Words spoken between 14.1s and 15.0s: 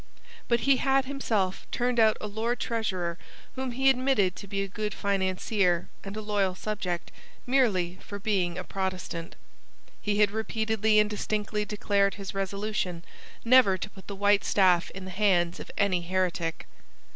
white staff